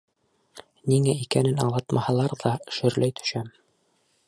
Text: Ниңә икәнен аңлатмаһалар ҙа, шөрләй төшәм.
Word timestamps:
Ниңә 0.93 1.13
икәнен 1.25 1.61
аңлатмаһалар 1.67 2.35
ҙа, 2.45 2.55
шөрләй 2.79 3.17
төшәм. 3.21 3.55